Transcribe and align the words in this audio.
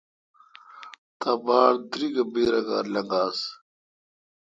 تا 1.19 1.29
باڑ 1.45 1.71
دریک 1.91 2.15
اے° 2.19 2.23
بدراگار 2.31 2.85
لنگاس۔ 2.93 3.39